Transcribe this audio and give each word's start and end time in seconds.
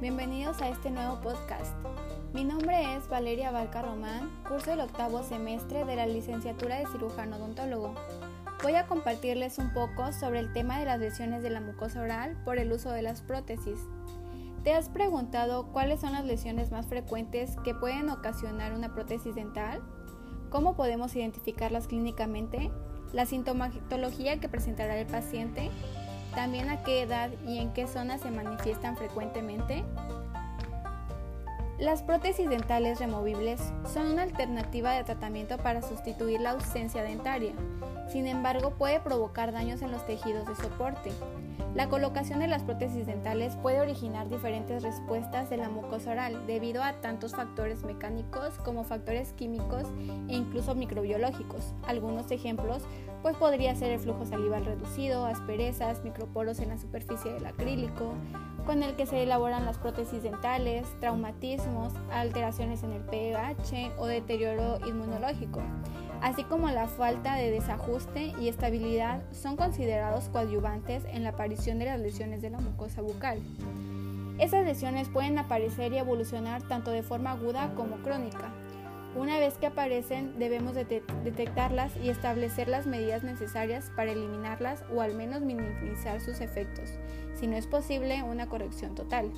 bienvenidos 0.00 0.62
a 0.62 0.70
este 0.70 0.90
nuevo 0.90 1.20
podcast. 1.20 1.74
Mi 2.32 2.42
nombre 2.42 2.96
es 2.96 3.06
Valeria 3.10 3.50
Valca 3.50 3.82
Román, 3.82 4.30
curso 4.48 4.72
el 4.72 4.80
octavo 4.80 5.22
semestre 5.22 5.84
de 5.84 5.94
la 5.94 6.06
licenciatura 6.06 6.78
de 6.78 6.86
cirujano 6.86 7.36
odontólogo. 7.36 7.94
Voy 8.62 8.76
a 8.76 8.86
compartirles 8.86 9.58
un 9.58 9.74
poco 9.74 10.14
sobre 10.14 10.38
el 10.38 10.54
tema 10.54 10.78
de 10.78 10.86
las 10.86 11.00
lesiones 11.00 11.42
de 11.42 11.50
la 11.50 11.60
mucosa 11.60 12.00
oral 12.00 12.40
por 12.46 12.56
el 12.56 12.72
uso 12.72 12.90
de 12.92 13.02
las 13.02 13.20
prótesis. 13.20 13.78
¿Te 14.64 14.72
has 14.72 14.88
preguntado 14.88 15.66
cuáles 15.66 16.00
son 16.00 16.12
las 16.12 16.24
lesiones 16.24 16.70
más 16.70 16.86
frecuentes 16.86 17.58
que 17.62 17.74
pueden 17.74 18.08
ocasionar 18.08 18.72
una 18.72 18.94
prótesis 18.94 19.34
dental? 19.34 19.82
¿Cómo 20.48 20.76
podemos 20.76 21.14
identificarlas 21.14 21.88
clínicamente? 21.88 22.70
¿La 23.12 23.26
sintomatología 23.26 24.40
que 24.40 24.48
presentará 24.48 24.98
el 24.98 25.06
paciente? 25.06 25.70
También 26.34 26.70
a 26.70 26.82
qué 26.82 27.02
edad 27.02 27.30
y 27.46 27.58
en 27.58 27.72
qué 27.72 27.86
zonas 27.86 28.20
se 28.20 28.30
manifiestan 28.30 28.96
frecuentemente. 28.96 29.84
Las 31.78 32.02
prótesis 32.02 32.48
dentales 32.48 32.98
removibles 32.98 33.60
son 33.90 34.12
una 34.12 34.22
alternativa 34.22 34.92
de 34.92 35.04
tratamiento 35.04 35.56
para 35.56 35.80
sustituir 35.80 36.40
la 36.40 36.50
ausencia 36.50 37.02
dentaria. 37.02 37.52
Sin 38.06 38.26
embargo, 38.26 38.72
puede 38.76 39.00
provocar 39.00 39.50
daños 39.50 39.80
en 39.80 39.90
los 39.90 40.04
tejidos 40.04 40.46
de 40.46 40.56
soporte. 40.56 41.10
La 41.74 41.88
colocación 41.88 42.40
de 42.40 42.48
las 42.48 42.64
prótesis 42.64 43.06
dentales 43.06 43.56
puede 43.56 43.80
originar 43.80 44.28
diferentes 44.28 44.82
respuestas 44.82 45.48
de 45.48 45.56
la 45.56 45.68
mucosa 45.68 46.10
oral 46.10 46.44
debido 46.46 46.82
a 46.82 46.94
tantos 47.00 47.36
factores 47.36 47.84
mecánicos 47.84 48.58
como 48.64 48.82
factores 48.82 49.32
químicos 49.32 49.84
e 50.28 50.34
incluso 50.34 50.74
microbiológicos. 50.74 51.72
Algunos 51.86 52.30
ejemplos 52.32 52.82
pues 53.22 53.36
podría 53.36 53.74
ser 53.74 53.92
el 53.92 54.00
flujo 54.00 54.24
salival 54.24 54.64
reducido, 54.64 55.26
asperezas, 55.26 56.02
microporos 56.04 56.60
en 56.60 56.70
la 56.70 56.78
superficie 56.78 57.32
del 57.32 57.46
acrílico, 57.46 58.14
con 58.66 58.82
el 58.82 58.96
que 58.96 59.06
se 59.06 59.22
elaboran 59.22 59.64
las 59.64 59.78
prótesis 59.78 60.22
dentales, 60.22 60.86
traumatismos, 61.00 61.92
alteraciones 62.12 62.82
en 62.82 62.92
el 62.92 63.02
pH 63.02 63.92
o 63.98 64.06
deterioro 64.06 64.78
inmunológico 64.86 65.60
así 66.22 66.44
como 66.44 66.70
la 66.70 66.86
falta 66.86 67.34
de 67.34 67.50
desajuste 67.50 68.32
y 68.38 68.48
estabilidad 68.48 69.22
son 69.32 69.56
considerados 69.56 70.28
coadyuvantes 70.28 71.04
en 71.06 71.24
la 71.24 71.30
aparición 71.30 71.78
de 71.78 71.86
las 71.86 72.00
lesiones 72.00 72.42
de 72.42 72.50
la 72.50 72.60
mucosa 72.60 73.02
bucal. 73.02 73.40
Esas 74.38 74.64
lesiones 74.64 75.08
pueden 75.08 75.38
aparecer 75.38 75.92
y 75.92 75.98
evolucionar 75.98 76.62
tanto 76.62 76.90
de 76.90 77.02
forma 77.02 77.32
aguda 77.32 77.72
como 77.74 77.96
crónica. 77.96 78.52
Una 79.16 79.40
vez 79.40 79.54
que 79.58 79.66
aparecen 79.66 80.38
debemos 80.38 80.74
detectarlas 80.74 81.96
y 81.96 82.10
establecer 82.10 82.68
las 82.68 82.86
medidas 82.86 83.24
necesarias 83.24 83.90
para 83.96 84.12
eliminarlas 84.12 84.84
o 84.94 85.00
al 85.00 85.14
menos 85.14 85.40
minimizar 85.40 86.20
sus 86.20 86.40
efectos, 86.40 86.90
si 87.34 87.48
no 87.48 87.56
es 87.56 87.66
posible 87.66 88.22
una 88.22 88.48
corrección 88.48 88.94
total. 88.94 89.32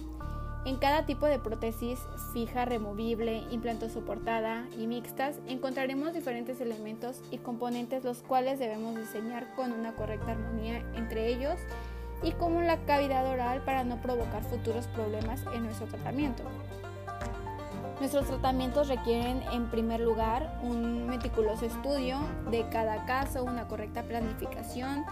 En 0.64 0.76
cada 0.76 1.06
tipo 1.06 1.26
de 1.26 1.40
prótesis 1.40 1.98
fija, 2.32 2.64
removible, 2.66 3.42
implanto 3.50 3.88
soportada 3.88 4.64
y 4.78 4.86
mixtas 4.86 5.40
encontraremos 5.48 6.12
diferentes 6.12 6.60
elementos 6.60 7.20
y 7.30 7.38
componentes 7.38 8.04
los 8.04 8.22
cuales 8.22 8.58
debemos 8.58 8.94
diseñar 8.94 9.54
con 9.56 9.72
una 9.72 9.96
correcta 9.96 10.32
armonía 10.32 10.84
entre 10.94 11.28
ellos 11.28 11.58
y 12.22 12.30
con 12.32 12.64
la 12.66 12.76
cavidad 12.84 13.26
oral 13.26 13.64
para 13.64 13.82
no 13.82 14.00
provocar 14.00 14.44
futuros 14.44 14.86
problemas 14.88 15.42
en 15.52 15.64
nuestro 15.64 15.86
tratamiento. 15.88 16.44
Nuestros 18.02 18.26
tratamientos 18.26 18.88
requieren 18.88 19.44
en 19.52 19.70
primer 19.70 20.00
lugar 20.00 20.58
un 20.60 21.06
meticuloso 21.06 21.66
estudio 21.66 22.18
de 22.50 22.68
cada 22.68 23.06
caso, 23.06 23.44
una 23.44 23.68
correcta 23.68 24.02
planificación, 24.02 25.04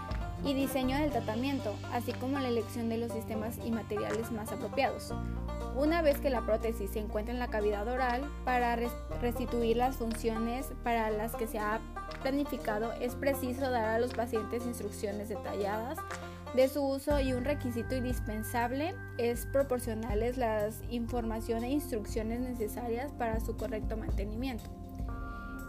y 0.43 0.53
diseño 0.53 0.97
del 0.97 1.09
tratamiento, 1.09 1.73
así 1.93 2.11
como 2.11 2.37
la 2.37 2.49
elección 2.49 2.89
de 2.89 2.97
los 2.97 3.13
sistemas 3.13 3.57
y 3.63 3.71
materiales 3.71 4.29
más 4.33 4.51
apropiados. 4.51 5.13
Una 5.77 6.01
vez 6.01 6.19
que 6.19 6.29
la 6.29 6.41
prótesis 6.41 6.91
se 6.91 6.99
encuentra 6.99 7.33
en 7.33 7.39
la 7.39 7.47
cavidad 7.47 7.87
oral, 7.87 8.29
para 8.43 8.77
restituir 9.21 9.77
las 9.77 9.95
funciones 9.95 10.67
para 10.83 11.11
las 11.11 11.33
que 11.33 11.47
se 11.47 11.59
ha 11.59 11.79
planificado, 12.21 12.93
es 12.93 13.15
preciso 13.15 13.69
dar 13.69 13.89
a 13.89 13.99
los 13.99 14.13
pacientes 14.13 14.65
instrucciones 14.65 15.29
detalladas 15.29 15.97
de 16.53 16.67
su 16.67 16.83
uso 16.83 17.19
y 17.19 17.33
un 17.33 17.45
requisito 17.45 17.95
indispensable 17.95 18.93
es 19.17 19.45
proporcionarles 19.45 20.37
las 20.37 20.81
información 20.89 21.63
e 21.63 21.71
instrucciones 21.71 22.41
necesarias 22.41 23.11
para 23.13 23.39
su 23.39 23.55
correcto 23.55 23.95
mantenimiento. 23.95 24.69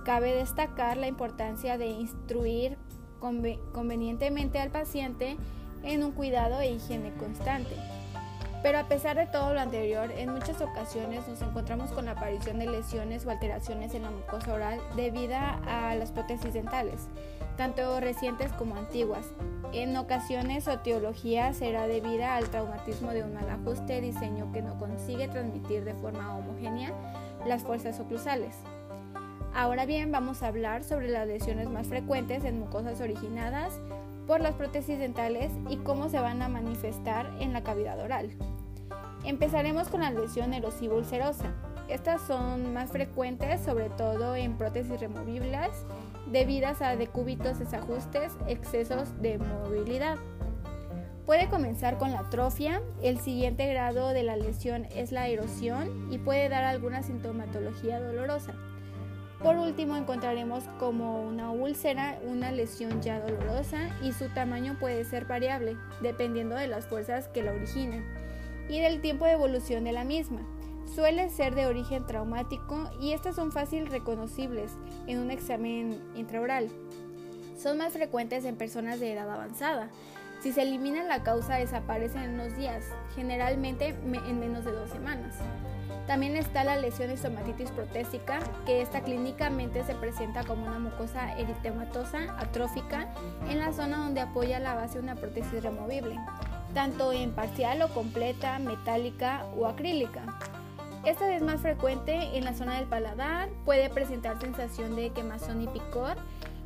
Cabe 0.04 0.34
destacar 0.34 0.96
la 0.96 1.06
importancia 1.06 1.78
de 1.78 1.86
instruir 1.86 2.76
convenientemente 3.20 4.58
al 4.58 4.70
paciente 4.70 5.36
en 5.84 6.02
un 6.02 6.12
cuidado 6.12 6.60
e 6.60 6.72
higiene 6.72 7.12
constante. 7.14 7.76
Pero 8.62 8.78
a 8.78 8.84
pesar 8.84 9.16
de 9.16 9.26
todo 9.26 9.54
lo 9.54 9.60
anterior, 9.60 10.12
en 10.12 10.32
muchas 10.32 10.60
ocasiones 10.60 11.26
nos 11.26 11.42
encontramos 11.42 11.90
con 11.90 12.04
la 12.04 12.12
aparición 12.12 12.60
de 12.60 12.66
lesiones 12.66 13.26
o 13.26 13.30
alteraciones 13.30 13.92
en 13.94 14.02
la 14.02 14.10
mucosa 14.10 14.52
oral 14.52 14.80
debido 14.94 15.34
a 15.36 15.94
las 15.96 16.12
prótesis 16.12 16.54
dentales, 16.54 17.08
tanto 17.56 17.98
recientes 17.98 18.52
como 18.52 18.76
antiguas. 18.76 19.26
En 19.72 19.96
ocasiones 19.96 20.64
su 20.64 20.70
etiología 20.70 21.52
será 21.54 21.88
debida 21.88 22.36
al 22.36 22.50
traumatismo 22.50 23.10
de 23.10 23.24
un 23.24 23.34
mal 23.34 23.50
ajuste 23.50 24.00
diseño 24.00 24.52
que 24.52 24.62
no 24.62 24.78
consigue 24.78 25.26
transmitir 25.26 25.84
de 25.84 25.94
forma 25.94 26.36
homogénea 26.36 26.92
las 27.44 27.62
fuerzas 27.62 27.98
oclusales. 27.98 28.54
Ahora 29.54 29.86
bien, 29.86 30.12
vamos 30.12 30.42
a 30.42 30.46
hablar 30.46 30.84
sobre 30.84 31.08
las 31.08 31.26
lesiones 31.26 31.68
más 31.68 31.88
frecuentes 31.88 32.44
en 32.44 32.60
mucosas 32.60 33.00
originadas 33.00 33.80
por 34.27 34.41
las 34.41 34.55
prótesis 34.55 34.99
dentales 34.99 35.53
y 35.69 35.77
cómo 35.78 36.09
se 36.09 36.21
van 36.21 36.43
a 36.43 36.49
manifestar 36.49 37.31
en 37.41 37.53
la 37.53 37.62
cavidad 37.62 38.00
oral. 38.00 38.31
Empezaremos 39.25 39.88
con 39.88 40.00
la 40.00 40.10
lesión 40.10 40.53
erosiva 40.53 40.94
ulcerosa. 40.94 41.53
Estas 41.88 42.22
son 42.22 42.72
más 42.72 42.91
frecuentes 42.91 43.60
sobre 43.60 43.91
todo 43.91 44.34
en 44.34 44.56
prótesis 44.56 44.99
removibles 45.00 45.71
debidas 46.31 46.83
a 46.83 46.97
decúbitos 46.97 47.59
desajustes, 47.59 48.33
excesos 48.49 49.21
de 49.21 49.38
movilidad. 49.38 50.19
Puede 51.27 51.49
comenzar 51.49 51.99
con 51.99 52.10
la 52.10 52.21
atrofia, 52.21 52.83
el 53.00 53.19
siguiente 53.19 53.69
grado 53.69 54.09
de 54.09 54.25
la 54.25 54.37
lesión 54.37 54.87
es 54.94 55.12
la 55.12 55.28
erosión 55.28 56.12
y 56.12 56.19
puede 56.19 56.49
dar 56.49 56.65
alguna 56.65 57.03
sintomatología 57.03 58.00
dolorosa. 58.00 58.54
Por 59.42 59.56
último, 59.56 59.97
encontraremos 59.97 60.64
como 60.78 61.20
una 61.20 61.50
úlcera, 61.50 62.20
una 62.25 62.53
lesión 62.53 63.03
ya 63.03 63.19
dolorosa 63.19 63.88
y 64.00 64.12
su 64.12 64.28
tamaño 64.28 64.76
puede 64.78 65.04
ser 65.04 65.25
variable, 65.25 65.76
dependiendo 66.00 66.54
de 66.54 66.69
las 66.69 66.86
fuerzas 66.86 67.26
que 67.26 67.42
la 67.42 67.53
originan 67.53 68.04
y 68.69 68.80
del 68.80 69.00
tiempo 69.00 69.25
de 69.25 69.32
evolución 69.32 69.82
de 69.82 69.92
la 69.92 70.04
misma. 70.04 70.41
Suele 70.94 71.28
ser 71.28 71.56
de 71.56 71.66
origen 71.66 72.06
traumático 72.06 72.88
y 73.00 73.14
estas 73.14 73.34
son 73.34 73.50
fácil 73.50 73.86
reconocibles 73.86 74.70
en 75.08 75.19
un 75.19 75.32
examen 75.32 76.00
intraoral. 76.14 76.69
Son 77.59 77.78
más 77.78 77.92
frecuentes 77.92 78.44
en 78.44 78.56
personas 78.56 79.00
de 79.00 79.12
edad 79.12 79.28
avanzada. 79.28 79.88
Si 80.41 80.53
se 80.53 80.62
elimina 80.62 81.03
la 81.03 81.22
causa 81.22 81.56
desaparecen 81.56 82.22
en 82.22 82.34
unos 82.34 82.56
días, 82.56 82.84
generalmente 83.16 83.88
en 83.88 84.38
menos 84.38 84.64
de 84.64 84.72
dos 84.72 84.91
semanas. 84.91 85.36
También 86.06 86.36
está 86.36 86.64
la 86.64 86.76
lesión 86.76 87.10
estomatitis 87.10 87.70
protésica, 87.70 88.40
que 88.66 88.82
esta 88.82 89.02
clínicamente 89.02 89.84
se 89.84 89.94
presenta 89.94 90.42
como 90.42 90.66
una 90.66 90.78
mucosa 90.78 91.38
eritematosa 91.38 92.36
atrófica 92.38 93.08
en 93.48 93.60
la 93.60 93.72
zona 93.72 93.98
donde 93.98 94.20
apoya 94.20 94.58
la 94.58 94.74
base 94.74 94.98
una 94.98 95.14
prótesis 95.14 95.62
removible, 95.62 96.18
tanto 96.74 97.12
en 97.12 97.30
parcial 97.30 97.82
o 97.82 97.88
completa, 97.88 98.58
metálica 98.58 99.46
o 99.56 99.66
acrílica. 99.66 100.22
Esta 101.04 101.32
es 101.34 101.42
más 101.42 101.60
frecuente 101.60 102.36
en 102.36 102.44
la 102.44 102.54
zona 102.54 102.76
del 102.76 102.86
paladar, 102.86 103.48
puede 103.64 103.91
presentar 103.91 104.41
sensación 104.41 104.94
de 104.94 105.10
quemazón 105.10 105.62
y 105.62 105.66
picor 105.66 106.16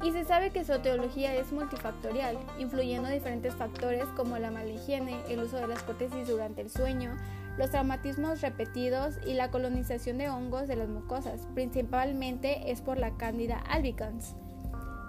y 0.02 0.12
se 0.12 0.24
sabe 0.24 0.50
que 0.50 0.64
su 0.64 0.74
etiología 0.74 1.34
es 1.34 1.52
multifactorial, 1.52 2.36
influyendo 2.58 3.08
diferentes 3.08 3.54
factores 3.54 4.04
como 4.14 4.36
la 4.38 4.50
mala 4.50 4.68
higiene, 4.68 5.16
el 5.28 5.40
uso 5.40 5.56
de 5.56 5.66
las 5.66 5.82
prótesis 5.82 6.28
durante 6.28 6.60
el 6.60 6.70
sueño, 6.70 7.16
los 7.58 7.70
traumatismos 7.70 8.40
repetidos 8.40 9.14
y 9.26 9.34
la 9.34 9.50
colonización 9.50 10.18
de 10.18 10.28
hongos 10.28 10.68
de 10.68 10.76
las 10.76 10.88
mucosas, 10.88 11.46
principalmente 11.54 12.70
es 12.70 12.82
por 12.82 12.98
la 12.98 13.16
Candida 13.16 13.58
albicans. 13.68 14.36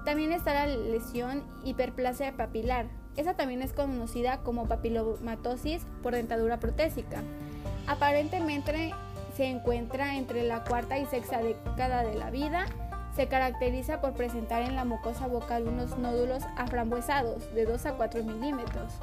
También 0.06 0.32
está 0.32 0.54
la 0.54 0.68
lesión 0.68 1.44
hiperplasia 1.66 2.38
papilar. 2.38 2.88
Esa 3.18 3.34
también 3.34 3.62
es 3.62 3.74
conocida 3.74 4.38
como 4.38 4.68
papilomatosis 4.68 5.86
por 6.02 6.14
dentadura 6.14 6.60
protésica. 6.60 7.22
Aparentemente 7.88 8.94
se 9.36 9.46
encuentra 9.46 10.16
entre 10.16 10.44
la 10.44 10.64
cuarta 10.64 10.98
y 10.98 11.06
sexta 11.08 11.42
década 11.42 12.04
de 12.04 12.16
la 12.16 12.32
vida. 12.32 12.66
Se 13.18 13.28
caracteriza 13.28 14.00
por 14.00 14.14
presentar 14.14 14.62
en 14.62 14.75
la 14.75 14.86
mucosa 14.86 15.25
vocal 15.25 15.68
unos 15.68 15.98
nódulos 15.98 16.44
aframbuesados 16.56 17.52
de 17.56 17.66
2 17.66 17.88
a 17.88 17.94
4 17.94 18.24
milímetros 18.24 18.94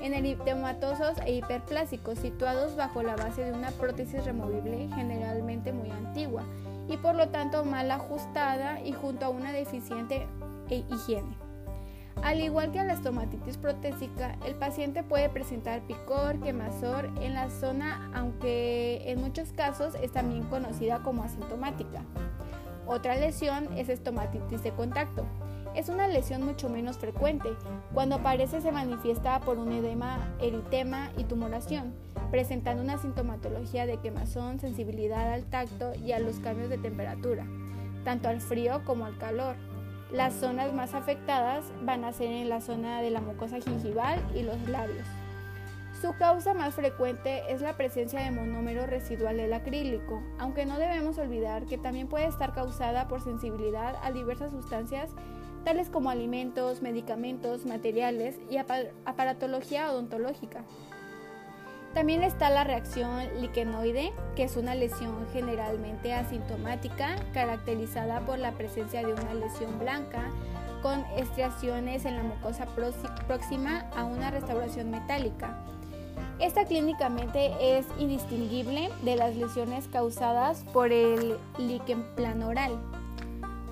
en 0.00 0.14
eritematosos 0.14 1.18
e 1.26 1.34
hiperplásicos 1.34 2.18
situados 2.18 2.76
bajo 2.76 3.02
la 3.02 3.14
base 3.14 3.44
de 3.44 3.52
una 3.52 3.70
prótesis 3.72 4.24
removible 4.24 4.88
generalmente 4.94 5.74
muy 5.74 5.90
antigua 5.90 6.44
y 6.88 6.96
por 6.96 7.14
lo 7.14 7.28
tanto 7.28 7.62
mal 7.62 7.90
ajustada 7.90 8.80
y 8.80 8.92
junto 8.92 9.26
a 9.26 9.28
una 9.28 9.52
deficiente 9.52 10.26
higiene. 10.70 11.36
Al 12.22 12.40
igual 12.40 12.72
que 12.72 12.82
la 12.82 12.94
estomatitis 12.94 13.58
protésica, 13.58 14.38
el 14.46 14.54
paciente 14.54 15.02
puede 15.02 15.28
presentar 15.28 15.82
picor, 15.82 16.40
quemazor 16.40 17.10
en 17.20 17.34
la 17.34 17.50
zona, 17.50 18.10
aunque 18.14 19.02
en 19.04 19.20
muchos 19.20 19.52
casos 19.52 19.94
es 20.02 20.10
también 20.10 20.44
conocida 20.44 21.00
como 21.02 21.22
asintomática. 21.22 22.02
Otra 22.88 23.16
lesión 23.16 23.68
es 23.76 23.90
estomatitis 23.90 24.62
de 24.62 24.72
contacto. 24.72 25.26
Es 25.74 25.90
una 25.90 26.08
lesión 26.08 26.42
mucho 26.42 26.70
menos 26.70 26.96
frecuente. 26.96 27.50
Cuando 27.92 28.16
aparece 28.16 28.62
se 28.62 28.72
manifiesta 28.72 29.38
por 29.40 29.58
un 29.58 29.72
edema, 29.72 30.34
eritema 30.40 31.10
y 31.18 31.24
tumoración, 31.24 31.92
presentando 32.30 32.82
una 32.82 32.96
sintomatología 32.96 33.84
de 33.84 33.98
quemazón, 33.98 34.58
sensibilidad 34.58 35.30
al 35.34 35.44
tacto 35.44 35.92
y 35.94 36.12
a 36.12 36.18
los 36.18 36.40
cambios 36.40 36.70
de 36.70 36.78
temperatura, 36.78 37.46
tanto 38.04 38.30
al 38.30 38.40
frío 38.40 38.80
como 38.86 39.04
al 39.04 39.18
calor. 39.18 39.56
Las 40.10 40.32
zonas 40.32 40.72
más 40.72 40.94
afectadas 40.94 41.66
van 41.82 42.06
a 42.06 42.14
ser 42.14 42.32
en 42.32 42.48
la 42.48 42.62
zona 42.62 43.02
de 43.02 43.10
la 43.10 43.20
mucosa 43.20 43.60
gingival 43.60 44.18
y 44.34 44.44
los 44.44 44.66
labios. 44.66 45.06
Su 46.00 46.14
causa 46.14 46.54
más 46.54 46.76
frecuente 46.76 47.42
es 47.48 47.60
la 47.60 47.76
presencia 47.76 48.20
de 48.20 48.30
monómero 48.30 48.86
residual 48.86 49.36
del 49.36 49.52
acrílico, 49.52 50.22
aunque 50.38 50.64
no 50.64 50.78
debemos 50.78 51.18
olvidar 51.18 51.66
que 51.66 51.76
también 51.76 52.06
puede 52.06 52.26
estar 52.26 52.54
causada 52.54 53.08
por 53.08 53.20
sensibilidad 53.20 53.96
a 54.04 54.12
diversas 54.12 54.52
sustancias 54.52 55.10
tales 55.64 55.90
como 55.90 56.08
alimentos, 56.08 56.82
medicamentos, 56.82 57.66
materiales 57.66 58.36
y 58.48 58.58
aparatología 58.58 59.90
odontológica. 59.90 60.62
También 61.94 62.22
está 62.22 62.48
la 62.48 62.62
reacción 62.62 63.40
liquenoide, 63.40 64.12
que 64.36 64.44
es 64.44 64.56
una 64.56 64.76
lesión 64.76 65.26
generalmente 65.32 66.14
asintomática 66.14 67.16
caracterizada 67.34 68.20
por 68.20 68.38
la 68.38 68.52
presencia 68.52 69.04
de 69.04 69.14
una 69.14 69.34
lesión 69.34 69.80
blanca 69.80 70.30
con 70.80 71.04
estriaciones 71.16 72.04
en 72.04 72.18
la 72.18 72.22
mucosa 72.22 72.66
próxima 73.26 73.80
a 73.96 74.04
una 74.04 74.30
restauración 74.30 74.92
metálica. 74.92 75.58
Esta 76.40 76.64
clínicamente 76.64 77.78
es 77.78 77.86
indistinguible 77.98 78.90
de 79.02 79.16
las 79.16 79.34
lesiones 79.34 79.88
causadas 79.88 80.64
por 80.72 80.92
el 80.92 81.36
líquen 81.58 82.04
planoral. 82.14 82.78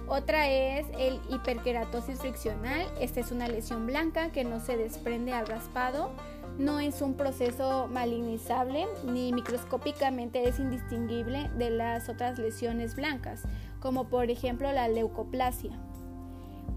Otra 0.09 0.49
es 0.49 0.87
el 0.99 1.21
hiperkeratosis 1.31 2.19
friccional. 2.19 2.87
Esta 3.01 3.21
es 3.21 3.31
una 3.31 3.47
lesión 3.47 3.87
blanca 3.87 4.33
que 4.33 4.43
no 4.43 4.59
se 4.59 4.77
desprende 4.77 5.33
al 5.33 5.47
raspado. 5.47 6.11
No 6.59 6.81
es 6.81 7.03
un 7.03 7.15
proceso 7.15 7.87
malignizable 7.87 8.87
ni 9.05 9.33
microscópicamente 9.33 10.49
es 10.49 10.59
indistinguible 10.59 11.49
de 11.57 11.71
las 11.71 12.09
otras 12.09 12.37
lesiones 12.39 12.97
blancas, 12.97 13.43
como 13.79 14.09
por 14.09 14.29
ejemplo 14.29 14.73
la 14.73 14.89
leucoplasia. 14.89 15.79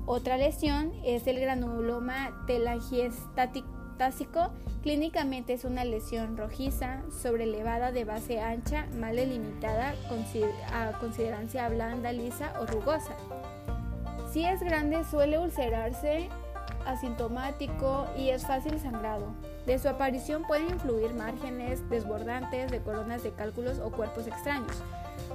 Otra 0.06 0.38
lesión 0.38 0.92
es 1.04 1.26
el 1.26 1.40
granuloma 1.40 2.44
telangiestático 2.46 3.79
clínicamente 4.82 5.54
es 5.54 5.66
una 5.66 5.84
lesión 5.84 6.38
rojiza, 6.38 7.02
sobrelevada 7.22 7.92
de 7.92 8.06
base 8.06 8.40
ancha, 8.40 8.86
mal 8.98 9.16
delimitada, 9.16 9.94
a 10.72 10.98
considerancia 11.00 11.68
blanda, 11.70 12.12
lisa 12.14 12.54
o 12.62 12.66
rugosa. 12.66 13.16
Si 14.32 14.46
es 14.46 14.62
grande 14.62 15.04
suele 15.04 15.40
ulcerarse 15.40 16.30
asintomático 16.86 18.08
y 18.18 18.30
es 18.30 18.46
fácil 18.46 18.80
sangrado. 18.80 19.34
De 19.66 19.78
su 19.78 19.90
aparición 19.90 20.44
pueden 20.48 20.70
influir 20.70 21.14
márgenes 21.14 21.88
desbordantes 21.90 22.72
de 22.72 22.80
coronas 22.80 23.24
de 23.24 23.32
cálculos 23.32 23.80
o 23.80 23.92
cuerpos 23.92 24.28
extraños. 24.28 24.82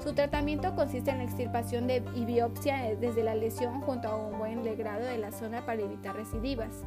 Su 0.02 0.14
tratamiento 0.14 0.74
consiste 0.74 1.10
en 1.10 1.18
la 1.18 1.24
extirpación 1.24 1.86
de, 1.86 2.02
y 2.14 2.24
biopsia 2.24 2.96
desde 2.96 3.22
la 3.22 3.34
lesión 3.34 3.80
junto 3.82 4.08
a 4.08 4.16
un 4.16 4.38
buen 4.38 4.64
legrado 4.64 5.04
de 5.04 5.18
la 5.18 5.32
zona 5.32 5.64
para 5.64 5.82
evitar 5.82 6.16
recidivas. 6.16 6.82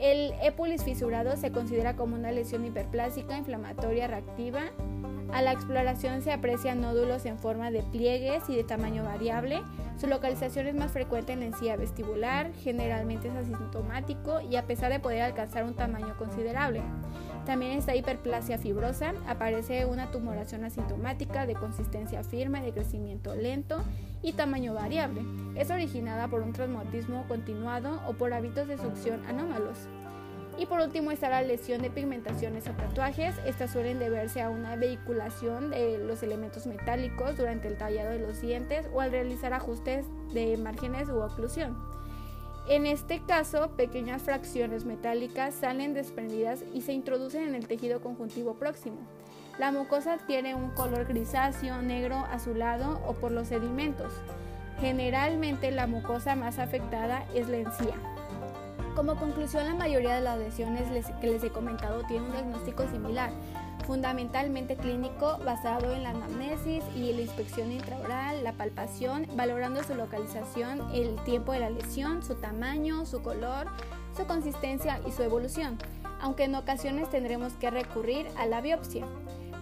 El 0.00 0.32
épulis 0.42 0.82
fisurado 0.82 1.36
se 1.36 1.52
considera 1.52 1.94
como 1.94 2.16
una 2.16 2.32
lesión 2.32 2.64
hiperplásica, 2.64 3.36
inflamatoria, 3.36 4.06
reactiva. 4.06 4.62
A 5.30 5.42
la 5.42 5.52
exploración 5.52 6.22
se 6.22 6.32
aprecian 6.32 6.80
nódulos 6.80 7.26
en 7.26 7.38
forma 7.38 7.70
de 7.70 7.82
pliegues 7.82 8.48
y 8.48 8.56
de 8.56 8.64
tamaño 8.64 9.04
variable. 9.04 9.60
Su 9.98 10.06
localización 10.06 10.66
es 10.66 10.74
más 10.74 10.90
frecuente 10.90 11.34
en 11.34 11.40
la 11.40 11.46
encía 11.46 11.76
vestibular, 11.76 12.50
generalmente 12.54 13.28
es 13.28 13.34
asintomático 13.34 14.40
y 14.40 14.56
a 14.56 14.66
pesar 14.66 14.90
de 14.90 15.00
poder 15.00 15.20
alcanzar 15.20 15.64
un 15.64 15.74
tamaño 15.74 16.16
considerable. 16.16 16.80
También 17.50 17.72
está 17.72 17.96
hiperplasia 17.96 18.58
fibrosa, 18.58 19.12
aparece 19.26 19.84
una 19.84 20.12
tumoración 20.12 20.62
asintomática 20.62 21.46
de 21.46 21.54
consistencia 21.54 22.22
firme, 22.22 22.62
de 22.62 22.70
crecimiento 22.70 23.34
lento 23.34 23.82
y 24.22 24.34
tamaño 24.34 24.72
variable. 24.72 25.22
Es 25.56 25.72
originada 25.72 26.28
por 26.28 26.42
un 26.42 26.52
traumatismo 26.52 27.26
continuado 27.26 28.02
o 28.06 28.12
por 28.12 28.32
hábitos 28.34 28.68
de 28.68 28.78
succión 28.78 29.26
anómalos. 29.26 29.78
Y 30.58 30.66
por 30.66 30.80
último 30.80 31.10
está 31.10 31.28
la 31.28 31.42
lesión 31.42 31.82
de 31.82 31.90
pigmentaciones 31.90 32.68
o 32.68 32.70
tatuajes. 32.70 33.34
Estas 33.44 33.72
suelen 33.72 33.98
deberse 33.98 34.40
a 34.42 34.48
una 34.48 34.76
vehiculación 34.76 35.70
de 35.70 35.98
los 35.98 36.22
elementos 36.22 36.68
metálicos 36.68 37.36
durante 37.36 37.66
el 37.66 37.76
tallado 37.76 38.10
de 38.10 38.20
los 38.20 38.40
dientes 38.40 38.86
o 38.94 39.00
al 39.00 39.10
realizar 39.10 39.54
ajustes 39.54 40.06
de 40.32 40.56
márgenes 40.56 41.08
u 41.08 41.20
oclusión. 41.20 41.76
En 42.68 42.86
este 42.86 43.20
caso, 43.24 43.70
pequeñas 43.76 44.22
fracciones 44.22 44.84
metálicas 44.84 45.54
salen 45.54 45.94
desprendidas 45.94 46.62
y 46.72 46.82
se 46.82 46.92
introducen 46.92 47.42
en 47.42 47.54
el 47.54 47.66
tejido 47.66 48.00
conjuntivo 48.00 48.54
próximo. 48.54 48.98
La 49.58 49.72
mucosa 49.72 50.18
tiene 50.26 50.54
un 50.54 50.70
color 50.70 51.06
grisáceo, 51.06 51.82
negro, 51.82 52.16
azulado 52.30 53.00
o 53.06 53.14
por 53.14 53.32
los 53.32 53.48
sedimentos. 53.48 54.12
Generalmente 54.80 55.70
la 55.70 55.86
mucosa 55.86 56.36
más 56.36 56.58
afectada 56.58 57.26
es 57.34 57.48
la 57.48 57.58
encía. 57.58 57.94
Como 58.94 59.16
conclusión, 59.16 59.66
la 59.66 59.74
mayoría 59.74 60.14
de 60.14 60.20
las 60.20 60.38
lesiones 60.38 60.84
que 61.20 61.26
les 61.26 61.44
he 61.44 61.50
comentado 61.50 62.02
tienen 62.04 62.26
un 62.26 62.32
diagnóstico 62.32 62.86
similar, 62.88 63.30
fundamentalmente 63.90 64.76
clínico 64.76 65.40
basado 65.44 65.92
en 65.92 66.04
la 66.04 66.10
anamnesis 66.10 66.84
y 66.94 67.12
la 67.12 67.22
inspección 67.22 67.72
intraoral, 67.72 68.44
la 68.44 68.52
palpación, 68.52 69.26
valorando 69.34 69.82
su 69.82 69.96
localización, 69.96 70.94
el 70.94 71.16
tiempo 71.24 71.50
de 71.50 71.58
la 71.58 71.70
lesión, 71.70 72.22
su 72.22 72.36
tamaño, 72.36 73.04
su 73.04 73.20
color, 73.20 73.66
su 74.16 74.26
consistencia 74.26 75.00
y 75.08 75.10
su 75.10 75.24
evolución, 75.24 75.76
aunque 76.20 76.44
en 76.44 76.54
ocasiones 76.54 77.10
tendremos 77.10 77.54
que 77.54 77.68
recurrir 77.68 78.28
a 78.36 78.46
la 78.46 78.60
biopsia. 78.60 79.08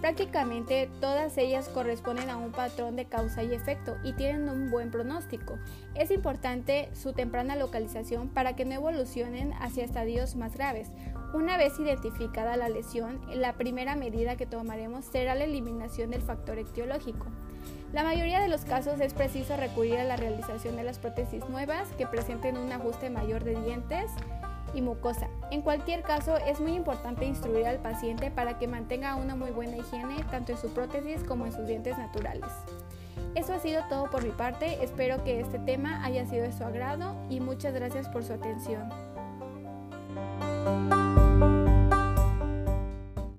Prácticamente 0.00 0.88
todas 1.00 1.36
ellas 1.38 1.68
corresponden 1.68 2.30
a 2.30 2.36
un 2.36 2.52
patrón 2.52 2.94
de 2.94 3.06
causa 3.06 3.42
y 3.42 3.52
efecto 3.52 3.96
y 4.04 4.12
tienen 4.12 4.48
un 4.48 4.70
buen 4.70 4.92
pronóstico. 4.92 5.58
Es 5.94 6.12
importante 6.12 6.88
su 6.94 7.12
temprana 7.12 7.56
localización 7.56 8.28
para 8.28 8.54
que 8.54 8.64
no 8.64 8.74
evolucionen 8.74 9.52
hacia 9.54 9.84
estadios 9.84 10.36
más 10.36 10.54
graves. 10.54 10.88
Una 11.34 11.56
vez 11.56 11.78
identificada 11.80 12.56
la 12.56 12.68
lesión, 12.68 13.20
la 13.34 13.54
primera 13.54 13.96
medida 13.96 14.36
que 14.36 14.46
tomaremos 14.46 15.04
será 15.04 15.34
la 15.34 15.44
eliminación 15.44 16.10
del 16.10 16.22
factor 16.22 16.58
etiológico. 16.58 17.26
La 17.92 18.04
mayoría 18.04 18.40
de 18.40 18.48
los 18.48 18.64
casos 18.64 19.00
es 19.00 19.14
preciso 19.14 19.56
recurrir 19.56 19.96
a 19.96 20.04
la 20.04 20.16
realización 20.16 20.76
de 20.76 20.84
las 20.84 20.98
prótesis 20.98 21.48
nuevas 21.48 21.88
que 21.96 22.06
presenten 22.06 22.56
un 22.56 22.70
ajuste 22.70 23.10
mayor 23.10 23.44
de 23.44 23.60
dientes, 23.62 24.10
y 24.74 24.82
mucosa. 24.82 25.28
En 25.50 25.62
cualquier 25.62 26.02
caso, 26.02 26.36
es 26.36 26.60
muy 26.60 26.74
importante 26.74 27.24
instruir 27.24 27.66
al 27.66 27.78
paciente 27.78 28.30
para 28.30 28.58
que 28.58 28.68
mantenga 28.68 29.16
una 29.16 29.34
muy 29.34 29.50
buena 29.50 29.76
higiene 29.76 30.24
tanto 30.30 30.52
en 30.52 30.58
su 30.58 30.68
prótesis 30.70 31.24
como 31.24 31.46
en 31.46 31.52
sus 31.52 31.66
dientes 31.66 31.96
naturales. 31.96 32.50
Eso 33.34 33.54
ha 33.54 33.58
sido 33.58 33.82
todo 33.88 34.10
por 34.10 34.24
mi 34.24 34.30
parte, 34.30 34.82
espero 34.82 35.22
que 35.24 35.40
este 35.40 35.58
tema 35.58 36.04
haya 36.04 36.26
sido 36.26 36.44
de 36.44 36.52
su 36.52 36.64
agrado 36.64 37.16
y 37.28 37.40
muchas 37.40 37.74
gracias 37.74 38.08
por 38.08 38.24
su 38.24 38.32
atención. 38.32 38.88